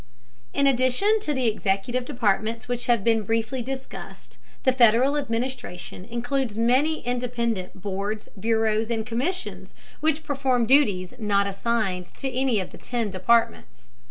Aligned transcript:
In 0.51 0.65
addition 0.65 1.19
to 1.19 1.31
the 1.31 1.45
executive 1.45 2.05
departments 2.05 2.67
which 2.67 2.87
have 2.87 3.03
been 3.03 3.21
briefly 3.21 3.61
discussed, 3.61 4.39
the 4.63 4.71
Federal 4.73 5.15
administration 5.15 6.05
includes 6.05 6.57
many 6.57 7.01
independent 7.01 7.79
boards, 7.79 8.27
bureaus, 8.29 8.89
and 8.89 9.05
commissions 9.05 9.75
which 9.99 10.23
perform 10.23 10.65
duties 10.65 11.13
not 11.19 11.45
assigned 11.45 12.07
to 12.17 12.27
any 12.31 12.59
of 12.59 12.71
the 12.71 12.79
ten 12.79 13.11
departments. 13.11 13.91